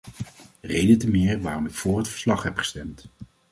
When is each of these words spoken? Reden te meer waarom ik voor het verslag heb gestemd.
Reden 0.61 0.97
te 0.97 1.09
meer 1.09 1.41
waarom 1.41 1.65
ik 1.65 1.73
voor 1.73 1.97
het 1.97 2.07
verslag 2.07 2.43
heb 2.43 2.57
gestemd. 2.57 3.05